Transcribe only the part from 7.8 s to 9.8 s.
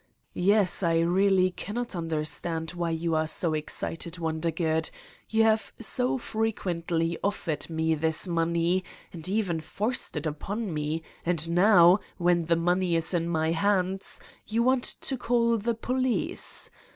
this money and even